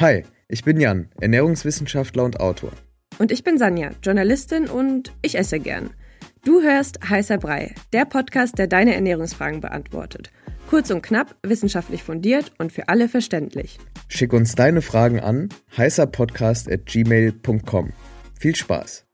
[0.00, 2.72] Hi, ich bin Jan, Ernährungswissenschaftler und Autor.
[3.18, 5.90] Und ich bin Sanja, Journalistin und ich esse gern.
[6.42, 10.30] Du hörst Heißer Brei, der Podcast, der deine Ernährungsfragen beantwortet.
[10.70, 13.78] Kurz und knapp, wissenschaftlich fundiert und für alle verständlich.
[14.08, 17.92] Schick uns deine Fragen an heißerpodcast.gmail.com.
[18.38, 19.04] Viel Spaß!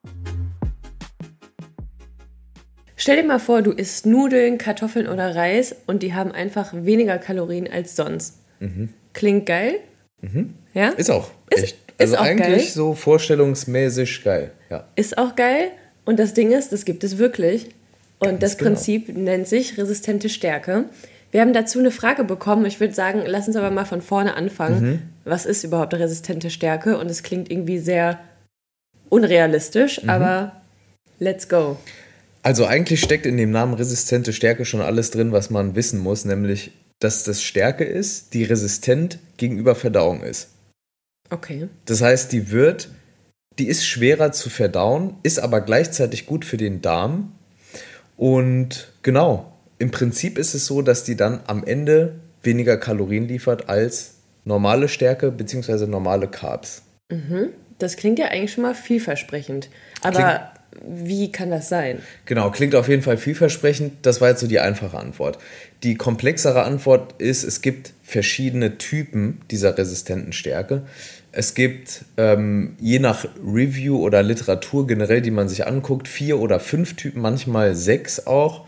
[2.94, 7.18] Stell dir mal vor, du isst Nudeln, Kartoffeln oder Reis und die haben einfach weniger
[7.18, 8.38] Kalorien als sonst.
[8.60, 8.90] Mhm.
[9.14, 9.80] Klingt geil?
[10.20, 10.54] Mhm.
[10.74, 10.88] Ja?
[10.90, 11.30] Ist auch.
[11.50, 11.76] Ist, echt.
[11.98, 12.72] Also ist auch eigentlich geil.
[12.74, 14.50] so vorstellungsmäßig geil.
[14.70, 14.86] Ja.
[14.96, 15.70] Ist auch geil.
[16.04, 17.68] Und das Ding ist, das gibt es wirklich.
[18.18, 18.70] Und Ganz das genau.
[18.70, 20.84] Prinzip nennt sich resistente Stärke.
[21.30, 22.64] Wir haben dazu eine Frage bekommen.
[22.66, 24.82] Ich würde sagen, lass uns aber mal von vorne anfangen.
[24.82, 25.02] Mhm.
[25.24, 26.98] Was ist überhaupt resistente Stärke?
[26.98, 28.18] Und es klingt irgendwie sehr
[29.08, 30.10] unrealistisch, mhm.
[30.10, 30.62] aber
[31.18, 31.76] let's go.
[32.42, 36.24] Also eigentlich steckt in dem Namen resistente Stärke schon alles drin, was man wissen muss,
[36.24, 40.48] nämlich dass das Stärke ist, die resistent gegenüber Verdauung ist.
[41.30, 41.68] Okay.
[41.84, 42.88] Das heißt, die wird,
[43.58, 47.32] die ist schwerer zu verdauen, ist aber gleichzeitig gut für den Darm.
[48.16, 53.68] Und genau, im Prinzip ist es so, dass die dann am Ende weniger Kalorien liefert
[53.68, 55.86] als normale Stärke bzw.
[55.86, 56.82] normale Carbs.
[57.10, 57.50] Mhm.
[57.78, 59.68] Das klingt ja eigentlich schon mal vielversprechend.
[60.00, 60.52] Aber
[60.84, 62.00] wie kann das sein?
[62.24, 63.94] Genau, klingt auf jeden Fall vielversprechend.
[64.02, 65.38] Das war jetzt so die einfache Antwort.
[65.82, 70.82] Die komplexere Antwort ist, es gibt verschiedene Typen dieser resistenten Stärke.
[71.32, 76.60] Es gibt ähm, je nach Review oder Literatur generell, die man sich anguckt, vier oder
[76.60, 78.66] fünf Typen, manchmal sechs auch.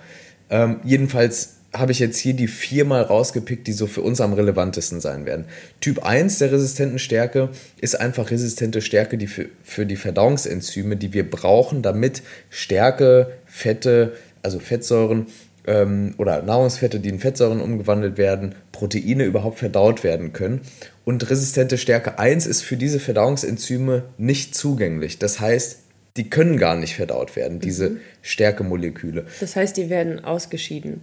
[0.51, 5.01] Ähm, jedenfalls habe ich jetzt hier die viermal rausgepickt, die so für uns am relevantesten
[5.01, 5.45] sein werden.
[5.81, 11.13] Typ 1 der resistenten Stärke ist einfach resistente Stärke die für, für die Verdauungsenzyme, die
[11.13, 14.13] wir brauchen, damit Stärke, Fette,
[14.43, 15.27] also Fettsäuren
[15.67, 20.63] ähm, oder Nahrungsfette, die in Fettsäuren umgewandelt werden, Proteine überhaupt verdaut werden können.
[21.05, 25.19] Und resistente Stärke 1 ist für diese Verdauungsenzyme nicht zugänglich.
[25.19, 25.79] Das heißt,
[26.17, 28.01] die können gar nicht verdaut werden, diese mhm.
[28.23, 29.27] Stärkemoleküle.
[29.41, 31.01] Das heißt, die werden ausgeschieden.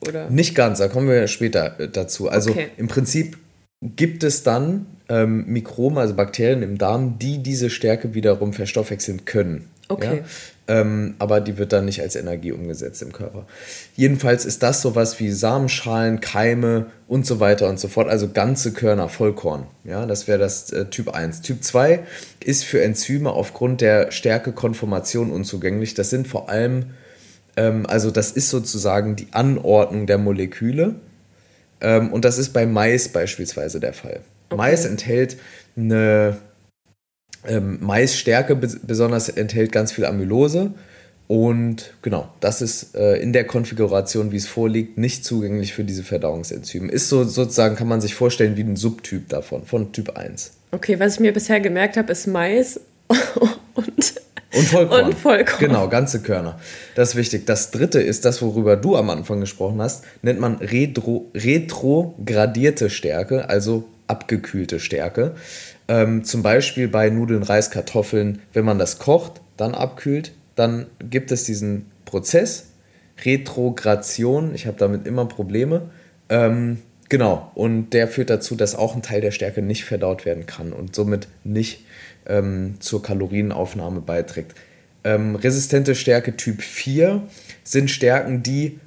[0.00, 0.30] Oder?
[0.30, 2.28] Nicht ganz, da kommen wir später äh, dazu.
[2.28, 2.68] Also okay.
[2.76, 3.38] im Prinzip
[3.80, 9.68] gibt es dann ähm, Mikroben, also Bakterien im Darm, die diese Stärke wiederum verstoffwechseln können.
[9.88, 10.18] Okay.
[10.18, 10.24] Ja?
[10.66, 13.46] Ähm, aber die wird dann nicht als Energie umgesetzt im Körper.
[13.96, 18.72] Jedenfalls ist das sowas wie Samenschalen, Keime und so weiter und so fort, also ganze
[18.72, 19.66] Körner, Vollkorn.
[19.84, 21.42] Ja, das wäre das äh, Typ 1.
[21.42, 22.00] Typ 2
[22.42, 25.92] ist für Enzyme aufgrund der Stärkekonformation unzugänglich.
[25.92, 26.86] Das sind vor allem
[27.56, 30.96] also das ist sozusagen die Anordnung der Moleküle.
[31.80, 34.20] Ähm, und das ist bei Mais beispielsweise der Fall.
[34.48, 34.56] Okay.
[34.56, 35.36] Mais enthält
[35.76, 36.38] eine
[37.46, 40.72] ähm, Maisstärke besonders enthält ganz viel Amylose.
[41.26, 46.02] Und genau, das ist äh, in der Konfiguration, wie es vorliegt, nicht zugänglich für diese
[46.02, 46.90] Verdauungsenzyme.
[46.90, 50.52] Ist so sozusagen, kann man sich vorstellen, wie ein Subtyp davon, von Typ 1.
[50.72, 52.78] Okay, was ich mir bisher gemerkt habe, ist Mais
[53.74, 54.14] und
[54.54, 55.04] und Vollkorn.
[55.06, 55.60] Und Vollkorn.
[55.60, 56.58] Genau, ganze Körner.
[56.94, 57.46] Das ist wichtig.
[57.46, 63.48] Das dritte ist das, worüber du am Anfang gesprochen hast, nennt man retro, retrogradierte Stärke,
[63.48, 65.34] also abgekühlte Stärke.
[65.88, 71.30] Ähm, zum Beispiel bei Nudeln, Reis, Kartoffeln, wenn man das kocht, dann abkühlt, dann gibt
[71.30, 72.66] es diesen Prozess,
[73.24, 75.90] Retrogration, ich habe damit immer Probleme.
[76.28, 76.78] Ähm,
[77.08, 80.72] genau, und der führt dazu, dass auch ein Teil der Stärke nicht verdaut werden kann
[80.72, 81.84] und somit nicht
[82.26, 84.54] ähm, zur Kalorienaufnahme beiträgt.
[85.04, 87.22] Ähm, resistente Stärke Typ 4
[87.62, 88.78] sind Stärken, die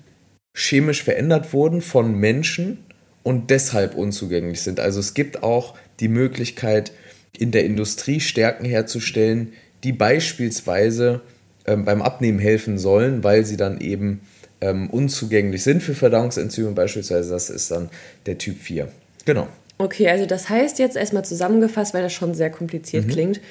[0.55, 2.79] chemisch verändert wurden von Menschen
[3.23, 4.79] und deshalb unzugänglich sind.
[4.79, 6.91] Also es gibt auch die Möglichkeit,
[7.37, 11.21] in der Industrie Stärken herzustellen, die beispielsweise
[11.65, 14.21] ähm, beim Abnehmen helfen sollen, weil sie dann eben
[14.61, 16.71] ähm, unzugänglich sind für Verdauungsenzyme.
[16.71, 17.89] Beispielsweise das ist dann
[18.25, 18.87] der Typ 4.
[19.25, 19.47] Genau.
[19.77, 23.11] Okay, also das heißt jetzt erstmal zusammengefasst, weil das schon sehr kompliziert mhm.
[23.11, 23.41] klingt,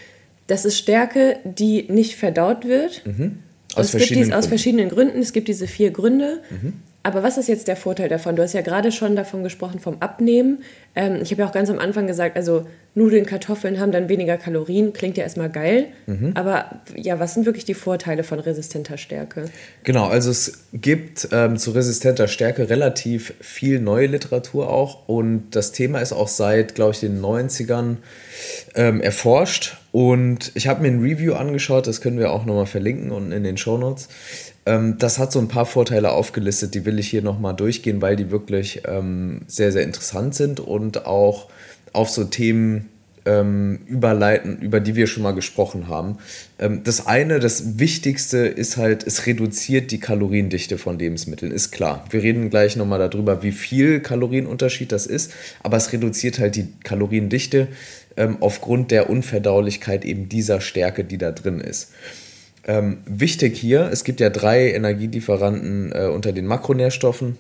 [0.47, 3.05] das ist Stärke, die nicht verdaut wird.
[3.07, 3.39] Mhm.
[3.75, 5.19] Aus, es gibt dies, aus verschiedenen Gründen.
[5.19, 6.41] Es gibt diese vier Gründe.
[6.51, 6.75] Mhm.
[7.07, 8.35] Aber was ist jetzt der Vorteil davon?
[8.35, 10.65] Du hast ja gerade schon davon gesprochen, vom Abnehmen.
[10.97, 14.37] Ähm, ich habe ja auch ganz am Anfang gesagt, also Nudeln, Kartoffeln haben dann weniger
[14.37, 14.93] Kalorien.
[14.93, 15.87] Klingt ja erstmal geil.
[16.07, 16.33] Mhm.
[16.35, 19.45] Aber ja, was sind wirklich die Vorteile von resistenter Stärke?
[19.85, 25.09] Genau, also es gibt ähm, zu resistenter Stärke relativ viel neue Literatur auch.
[25.09, 27.99] Und das Thema ist auch seit, glaube ich, den 90ern
[28.75, 29.77] ähm, erforscht.
[29.93, 33.45] Und ich habe mir ein Review angeschaut, das können wir auch nochmal verlinken unten in
[33.45, 34.09] den Show Notes.
[34.67, 38.17] Ähm, das hat so ein paar Vorteile aufgelistet, die will ich hier nochmal durchgehen, weil
[38.17, 41.49] die wirklich ähm, sehr, sehr interessant sind und auch
[41.93, 42.91] auf so Themen
[43.25, 46.19] ähm, überleiten, über die wir schon mal gesprochen haben.
[46.85, 52.05] Das eine, das Wichtigste ist halt, es reduziert die Kaloriendichte von Lebensmitteln, ist klar.
[52.11, 56.69] Wir reden gleich nochmal darüber, wie viel Kalorienunterschied das ist, aber es reduziert halt die
[56.85, 57.69] Kaloriendichte
[58.41, 61.91] aufgrund der Unverdaulichkeit eben dieser Stärke, die da drin ist.
[62.67, 67.39] Ähm, wichtig hier, es gibt ja drei Energielieferanten äh, unter den Makronährstoffen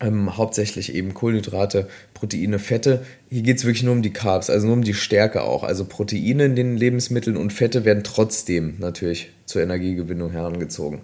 [0.00, 3.04] ähm, hauptsächlich eben Kohlenhydrate, Proteine, Fette.
[3.28, 5.62] Hier geht es wirklich nur um die Carbs, also nur um die Stärke auch.
[5.62, 11.02] Also Proteine in den Lebensmitteln und Fette werden trotzdem natürlich zur Energiegewinnung herangezogen.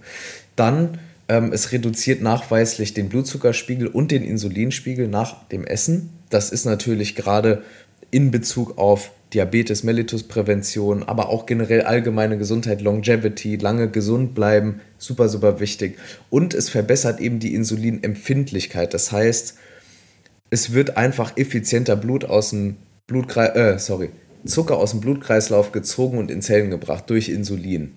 [0.57, 0.99] Dann,
[1.29, 6.11] ähm, es reduziert nachweislich den Blutzuckerspiegel und den Insulinspiegel nach dem Essen.
[6.31, 7.63] Das ist natürlich gerade
[8.11, 15.29] in Bezug auf Diabetes, Mellitus-Prävention, aber auch generell allgemeine Gesundheit, Longevity, lange gesund bleiben, super,
[15.29, 15.99] super wichtig.
[16.31, 18.95] Und es verbessert eben die Insulinempfindlichkeit.
[18.95, 19.59] Das heißt,
[20.49, 24.09] es wird einfach effizienter Blut aus dem Blutkreis, äh, sorry,
[24.47, 27.93] Zucker aus dem Blutkreislauf gezogen und in Zellen gebracht durch Insulin.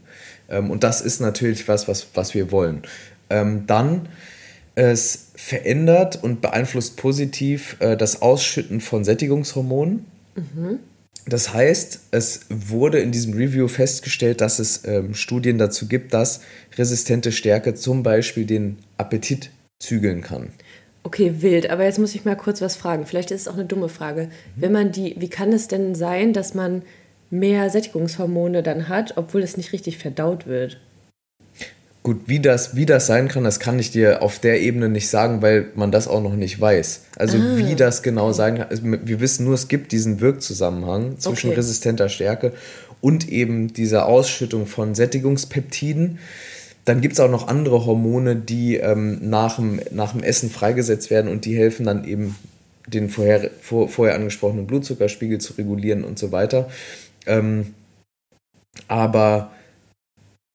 [0.50, 2.81] Ähm, und das ist natürlich was, was, was wir wollen.
[3.30, 4.09] Ähm, dann
[4.75, 10.06] es verändert und beeinflusst positiv äh, das Ausschütten von Sättigungshormonen.
[10.35, 10.80] Mhm.
[11.29, 16.41] Das heißt, es wurde in diesem Review festgestellt, dass es ähm, Studien dazu gibt, dass
[16.77, 20.49] resistente Stärke zum Beispiel den Appetit zügeln kann.
[21.03, 21.69] Okay, wild.
[21.69, 23.05] Aber jetzt muss ich mal kurz was fragen.
[23.05, 24.25] Vielleicht ist es auch eine dumme Frage.
[24.25, 24.29] Mhm.
[24.61, 26.81] Wenn man die, wie kann es denn sein, dass man
[27.29, 30.79] mehr Sättigungshormone dann hat, obwohl es nicht richtig verdaut wird?
[32.09, 35.09] Gut, wie das, wie das sein kann, das kann ich dir auf der Ebene nicht
[35.09, 37.01] sagen, weil man das auch noch nicht weiß.
[37.17, 38.67] Also ah, wie das genau sein kann.
[38.67, 41.57] Also wir wissen nur, es gibt diesen Wirkzusammenhang zwischen okay.
[41.57, 42.53] resistenter Stärke
[43.00, 46.17] und eben dieser Ausschüttung von Sättigungspeptiden.
[46.83, 51.11] Dann gibt es auch noch andere Hormone, die ähm, nach, dem, nach dem Essen freigesetzt
[51.11, 52.35] werden und die helfen dann eben,
[52.88, 56.71] den vorher, vor, vorher angesprochenen Blutzuckerspiegel zu regulieren und so weiter.
[57.27, 57.75] Ähm,
[58.88, 59.51] aber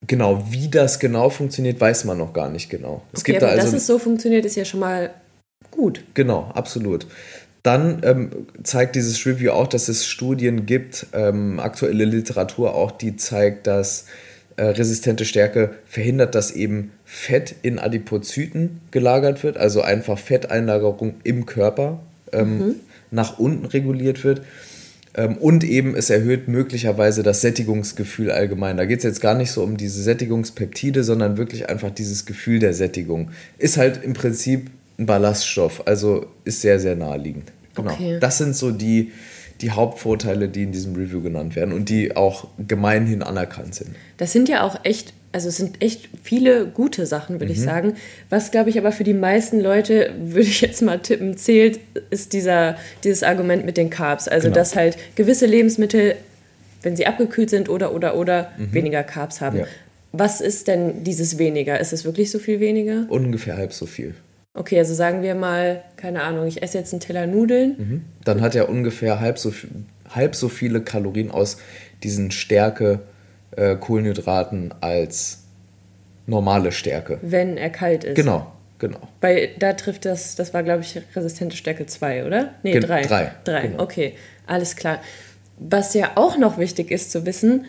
[0.06, 3.02] Genau, wie das genau funktioniert, weiß man noch gar nicht genau.
[3.12, 5.10] Es okay, gibt aber da also, dass es so funktioniert, ist ja schon mal
[5.70, 6.04] gut.
[6.14, 7.06] Genau, absolut.
[7.62, 8.30] Dann ähm,
[8.62, 14.04] zeigt dieses Review auch, dass es Studien gibt, ähm, aktuelle Literatur auch, die zeigt, dass
[14.56, 21.46] äh, resistente Stärke verhindert, dass eben Fett in Adipozyten gelagert wird, also einfach Fetteinlagerung im
[21.46, 22.00] Körper
[22.32, 22.74] ähm, mhm.
[23.10, 24.42] nach unten reguliert wird.
[25.14, 28.76] Ähm, und eben es erhöht möglicherweise das Sättigungsgefühl allgemein.
[28.76, 32.58] Da geht es jetzt gar nicht so um diese Sättigungspeptide, sondern wirklich einfach dieses Gefühl
[32.58, 33.30] der Sättigung.
[33.58, 37.52] Ist halt im Prinzip ein Ballaststoff, also ist sehr, sehr naheliegend.
[37.74, 37.92] Genau.
[37.92, 38.18] Okay.
[38.20, 39.12] Das sind so die,
[39.60, 43.90] die Hauptvorteile, die in diesem Review genannt werden und die auch gemeinhin anerkannt sind.
[44.16, 47.50] Das sind ja auch echt also es sind echt viele gute Sachen, würde mhm.
[47.50, 47.94] ich sagen.
[48.30, 52.32] Was, glaube ich, aber für die meisten Leute, würde ich jetzt mal tippen, zählt, ist
[52.32, 54.28] dieser, dieses Argument mit den Carbs.
[54.28, 54.54] Also, genau.
[54.54, 56.14] dass halt gewisse Lebensmittel,
[56.82, 58.72] wenn sie abgekühlt sind oder, oder, oder, mhm.
[58.74, 59.58] weniger Carbs haben.
[59.58, 59.66] Ja.
[60.12, 61.80] Was ist denn dieses weniger?
[61.80, 63.06] Ist es wirklich so viel weniger?
[63.08, 64.14] Ungefähr halb so viel.
[64.56, 67.74] Okay, also sagen wir mal, keine Ahnung, ich esse jetzt einen Teller Nudeln.
[67.76, 68.04] Mhm.
[68.24, 69.52] Dann hat er ungefähr halb so,
[70.08, 71.56] halb so viele Kalorien aus
[72.04, 73.00] diesen Stärke-
[73.56, 75.44] äh, Kohlenhydraten als
[76.26, 77.18] normale Stärke.
[77.22, 78.16] Wenn er kalt ist.
[78.16, 79.00] Genau, genau.
[79.20, 82.54] Weil da trifft das, das war glaube ich resistente Stärke 2, oder?
[82.62, 83.02] Nee, 3.
[83.02, 83.30] 3.
[83.44, 83.82] 3, genau.
[83.82, 84.14] okay,
[84.46, 85.00] alles klar.
[85.58, 87.66] Was ja auch noch wichtig ist zu wissen,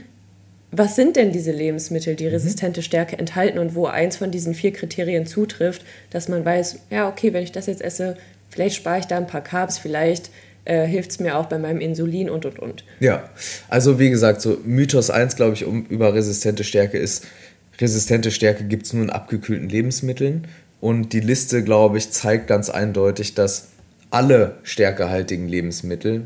[0.72, 2.32] was sind denn diese Lebensmittel, die mhm.
[2.32, 7.08] resistente Stärke enthalten und wo eins von diesen vier Kriterien zutrifft, dass man weiß, ja,
[7.08, 8.18] okay, wenn ich das jetzt esse,
[8.50, 10.32] vielleicht spare ich da ein paar Carbs, vielleicht
[10.66, 12.84] äh, hilft es mir auch bei meinem Insulin und und und.
[13.00, 13.30] Ja,
[13.70, 17.26] also wie gesagt, so Mythos 1, glaube ich, um, über resistente Stärke ist,
[17.80, 20.48] resistente Stärke gibt es nur in abgekühlten Lebensmitteln.
[20.82, 23.70] Und die Liste, glaube ich, zeigt ganz eindeutig, dass
[24.12, 26.24] alle stärkehaltigen Lebensmittel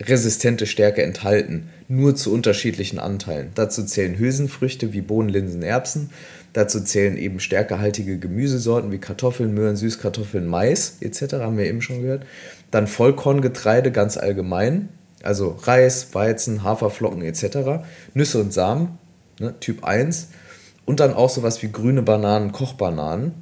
[0.00, 3.50] resistente Stärke enthalten, nur zu unterschiedlichen Anteilen.
[3.54, 6.10] Dazu zählen Hülsenfrüchte wie Bohnen, Linsen, Erbsen.
[6.52, 11.34] Dazu zählen eben stärkehaltige Gemüsesorten wie Kartoffeln, Möhren, Süßkartoffeln, Mais etc.
[11.34, 12.24] haben wir eben schon gehört.
[12.70, 14.88] Dann Vollkorngetreide ganz allgemein,
[15.22, 17.84] also Reis, Weizen, Haferflocken etc.
[18.14, 18.98] Nüsse und Samen,
[19.38, 20.28] ne, Typ 1.
[20.86, 23.32] Und dann auch sowas wie grüne Bananen, Kochbananen.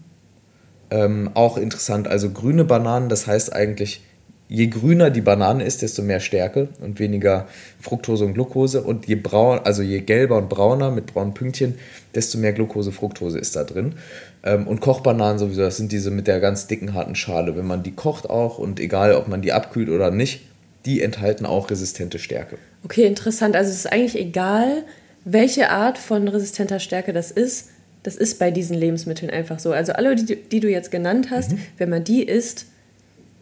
[0.90, 4.02] Ähm, auch interessant, also grüne Bananen, das heißt eigentlich,
[4.48, 7.46] je grüner die Banane ist, desto mehr Stärke und weniger
[7.80, 8.82] Fructose und Glucose.
[8.82, 11.74] Und je braun, also je gelber und brauner mit braunen Pünktchen,
[12.14, 13.94] desto mehr Glucose, Fructose ist da drin.
[14.42, 17.56] Ähm, und Kochbananen sowieso, das sind diese mit der ganz dicken, harten Schale.
[17.56, 20.40] Wenn man die kocht auch und egal, ob man die abkühlt oder nicht,
[20.86, 22.56] die enthalten auch resistente Stärke.
[22.84, 23.54] Okay, interessant.
[23.54, 24.84] Also es ist eigentlich egal,
[25.24, 27.70] welche Art von resistenter Stärke das ist.
[28.02, 29.72] Das ist bei diesen Lebensmitteln einfach so.
[29.72, 31.58] Also alle, die, die du jetzt genannt hast, mhm.
[31.76, 32.66] wenn man die isst,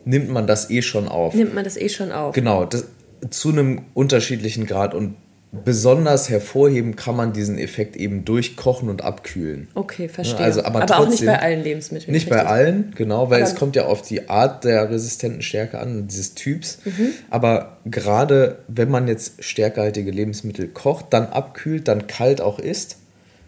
[0.07, 1.35] nimmt man das eh schon auf.
[1.35, 2.35] Nimmt man das eh schon auf.
[2.35, 2.65] Genau.
[2.65, 2.85] Das,
[3.31, 5.17] zu einem unterschiedlichen Grad und
[5.65, 9.69] besonders hervorheben kann man diesen Effekt eben durch Kochen und Abkühlen.
[9.75, 10.45] Okay, verstehe.
[10.45, 12.13] Also, aber, aber trotzdem, auch nicht bei allen Lebensmitteln.
[12.13, 15.79] Nicht bei allen, genau, weil aber es kommt ja auf die Art der resistenten Stärke
[15.79, 16.79] an, dieses Typs.
[16.85, 17.13] Mhm.
[17.31, 22.99] Aber gerade wenn man jetzt stärkehaltige Lebensmittel kocht, dann abkühlt, dann kalt auch isst,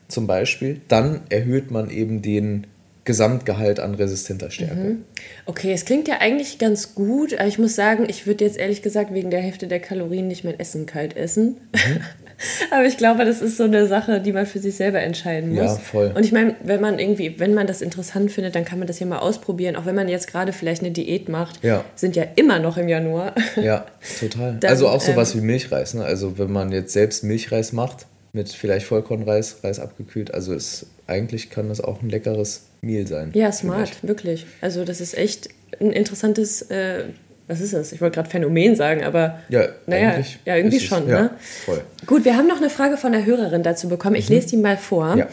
[0.09, 2.67] zum Beispiel, dann erhöht man eben den
[3.09, 4.75] Gesamtgehalt an resistenter Stärke.
[4.75, 5.05] Mhm.
[5.47, 8.83] Okay, es klingt ja eigentlich ganz gut, aber ich muss sagen, ich würde jetzt ehrlich
[8.83, 11.57] gesagt wegen der Hälfte der Kalorien nicht mein Essen kalt essen.
[11.73, 12.00] Mhm.
[12.71, 15.65] aber ich glaube, das ist so eine Sache, die man für sich selber entscheiden muss.
[15.65, 16.12] Ja, voll.
[16.15, 18.99] Und ich meine, wenn man irgendwie, wenn man das interessant findet, dann kann man das
[18.99, 19.75] ja mal ausprobieren.
[19.77, 21.87] Auch wenn man jetzt gerade vielleicht eine Diät macht, ja.
[21.95, 23.35] sind ja immer noch im Januar.
[23.57, 23.87] Ja,
[24.21, 24.59] total.
[24.61, 25.95] Dann, also auch sowas ähm, wie Milchreis.
[25.95, 26.05] Ne?
[26.05, 31.50] Also wenn man jetzt selbst Milchreis macht, mit vielleicht Vollkornreis, Reis abgekühlt, also ist, eigentlich
[31.50, 33.30] kann das auch ein leckeres Meal sein.
[33.35, 34.47] Ja, smart, wirklich.
[34.61, 35.49] Also das ist echt
[35.80, 37.04] ein interessantes, äh,
[37.47, 37.92] was ist das?
[37.92, 41.04] Ich wollte gerade Phänomen sagen, aber ja, naja, ja irgendwie schon.
[41.04, 41.30] Es, ja, ne?
[41.64, 41.82] voll.
[42.06, 44.16] Gut, wir haben noch eine Frage von der Hörerin dazu bekommen.
[44.16, 44.37] Ich mhm.
[44.37, 45.16] lese die mal vor.
[45.16, 45.28] Ja.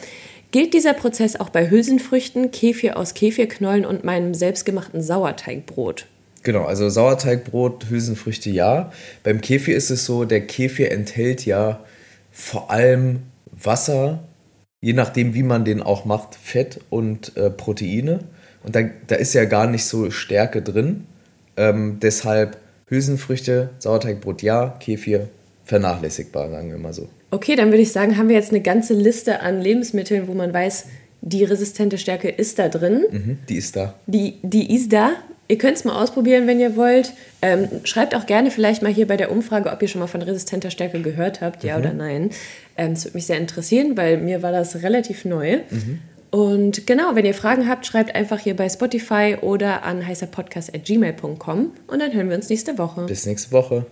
[0.51, 6.05] Gilt dieser Prozess auch bei Hülsenfrüchten, Kefir aus Kefirknollen und meinem selbstgemachten Sauerteigbrot?
[6.43, 8.91] Genau, also Sauerteigbrot, Hülsenfrüchte ja.
[9.23, 11.83] Beim Kefir ist es so, der Kefir enthält ja
[12.31, 14.23] vor allem Wasser,
[14.85, 18.19] je nachdem, wie man den auch macht, Fett und äh, Proteine.
[18.63, 21.05] Und da, da ist ja gar nicht so Stärke drin.
[21.57, 25.29] Ähm, deshalb Hülsenfrüchte, Sauerteigbrot ja, Kefir
[25.63, 27.09] vernachlässigbar, sagen wir mal so.
[27.31, 30.53] Okay, dann würde ich sagen, haben wir jetzt eine ganze Liste an Lebensmitteln, wo man
[30.53, 30.85] weiß,
[31.21, 33.05] die resistente Stärke ist da drin.
[33.09, 33.95] Mhm, die ist da.
[34.05, 35.13] Die, die ist da.
[35.47, 37.13] Ihr könnt es mal ausprobieren, wenn ihr wollt.
[37.41, 40.21] Ähm, schreibt auch gerne vielleicht mal hier bei der Umfrage, ob ihr schon mal von
[40.21, 41.83] resistenter Stärke gehört habt, ja mhm.
[41.83, 42.29] oder nein.
[42.77, 45.59] Ähm, das würde mich sehr interessieren, weil mir war das relativ neu.
[45.69, 45.99] Mhm.
[46.31, 51.99] Und genau, wenn ihr Fragen habt, schreibt einfach hier bei Spotify oder an heißerpodcast.gmail.com und
[51.99, 53.05] dann hören wir uns nächste Woche.
[53.05, 53.85] Bis nächste Woche.